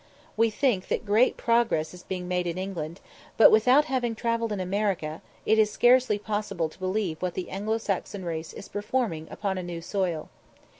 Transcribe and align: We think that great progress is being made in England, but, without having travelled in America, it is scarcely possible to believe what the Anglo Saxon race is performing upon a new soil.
We 0.35 0.49
think 0.49 0.87
that 0.87 1.05
great 1.05 1.37
progress 1.37 1.93
is 1.93 2.01
being 2.01 2.27
made 2.27 2.47
in 2.47 2.57
England, 2.57 2.99
but, 3.37 3.51
without 3.51 3.85
having 3.85 4.15
travelled 4.15 4.51
in 4.51 4.59
America, 4.59 5.21
it 5.45 5.59
is 5.59 5.69
scarcely 5.69 6.17
possible 6.17 6.69
to 6.69 6.79
believe 6.79 7.21
what 7.21 7.35
the 7.35 7.51
Anglo 7.51 7.77
Saxon 7.77 8.25
race 8.25 8.51
is 8.51 8.67
performing 8.67 9.27
upon 9.29 9.59
a 9.59 9.63
new 9.63 9.79
soil. 9.79 10.29